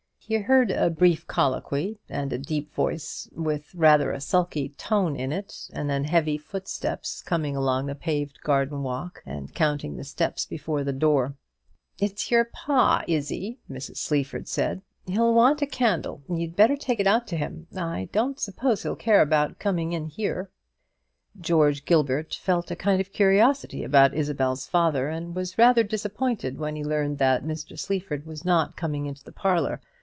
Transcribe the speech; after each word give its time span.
He 0.23 0.37
heard 0.37 0.71
a 0.71 0.89
brief 0.89 1.27
colloquy, 1.27 1.99
and 2.07 2.31
a 2.31 2.37
deep 2.37 2.71
voice 2.73 3.27
with 3.33 3.73
rather 3.75 4.11
a 4.11 4.21
sulky 4.21 4.69
tone 4.69 5.13
in 5.15 5.31
it, 5.33 5.67
and 5.73 5.89
then 5.89 6.05
heavy 6.05 6.37
footsteps 6.37 7.21
coming 7.21 7.53
along 7.55 7.87
the 7.87 7.95
paved 7.95 8.39
garden 8.41 8.81
walk 8.83 9.21
and 9.25 9.53
counting 9.53 9.97
the 9.97 10.05
steps 10.05 10.45
before 10.45 10.85
the 10.85 10.93
door. 10.93 11.33
"It's 11.99 12.31
your 12.31 12.45
pa, 12.45 13.03
Izzie," 13.09 13.59
Mrs. 13.69 13.97
Sleaford 13.97 14.47
said. 14.47 14.81
"He'll 15.05 15.33
want 15.33 15.61
a 15.63 15.65
candle: 15.67 16.21
you'd 16.29 16.55
better 16.55 16.77
take 16.77 16.99
it 17.01 17.07
out 17.07 17.27
to 17.27 17.35
him; 17.35 17.67
I 17.75 18.07
don't 18.13 18.39
suppose 18.39 18.83
he'll 18.83 18.95
care 18.95 19.21
about 19.23 19.59
coming 19.59 19.91
in 19.91 20.05
here." 20.05 20.49
George 21.41 21.83
Gilbert 21.83 22.35
felt 22.35 22.71
a 22.71 22.75
kind 22.77 23.01
of 23.01 23.11
curiosity 23.11 23.83
about 23.83 24.13
Isabel's 24.13 24.65
father, 24.67 25.09
and 25.09 25.35
was 25.35 25.57
rather 25.57 25.83
disappointed 25.83 26.57
when 26.57 26.77
he 26.77 26.85
learnt 26.85 27.17
that 27.17 27.43
Mr. 27.43 27.77
Sleaford 27.77 28.25
was 28.25 28.45
not 28.45 28.77
coming 28.77 29.07
into 29.07 29.23
the 29.25 29.33
parlour. 29.33 29.81